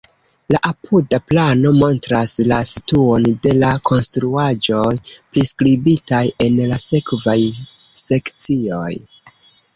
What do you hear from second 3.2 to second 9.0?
de la konstruaĵoj priskribitaj en la sekvaj sekcioj.